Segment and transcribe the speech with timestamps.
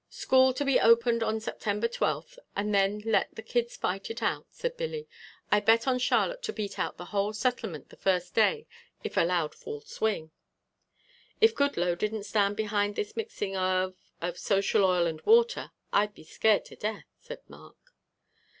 [0.09, 4.47] "School to be opened on September twelfth and then let the kids fight it out,"
[4.49, 5.07] said Billy.
[5.51, 8.65] "I bet on Charlotte to beat out the whole Settlement the first day
[9.03, 10.31] if allowed full swing."
[11.39, 16.23] "If Goodloe didn't stand behind this mixing of of social oil and water, I'd be
[16.23, 17.93] scared to death," said Mark.